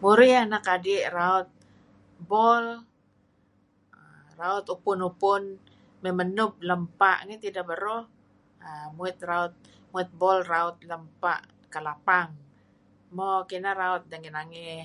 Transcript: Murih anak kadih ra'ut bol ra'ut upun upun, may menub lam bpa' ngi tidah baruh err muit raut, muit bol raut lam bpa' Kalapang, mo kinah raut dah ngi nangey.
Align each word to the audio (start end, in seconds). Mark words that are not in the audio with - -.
Murih 0.00 0.32
anak 0.44 0.62
kadih 0.68 1.00
ra'ut 1.16 1.48
bol 2.30 2.64
ra'ut 4.40 4.66
upun 4.74 4.98
upun, 5.10 5.42
may 6.02 6.12
menub 6.18 6.52
lam 6.68 6.82
bpa' 6.88 7.18
ngi 7.26 7.36
tidah 7.42 7.64
baruh 7.70 8.04
err 8.68 8.88
muit 8.96 9.16
raut, 9.30 9.52
muit 9.92 10.08
bol 10.20 10.38
raut 10.52 10.76
lam 10.90 11.02
bpa' 11.18 11.42
Kalapang, 11.72 12.28
mo 13.16 13.28
kinah 13.48 13.74
raut 13.82 14.02
dah 14.10 14.18
ngi 14.20 14.30
nangey. 14.36 14.80